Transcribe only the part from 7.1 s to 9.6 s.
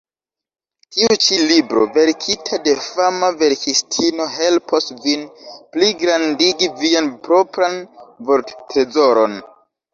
propran vorttrezoron.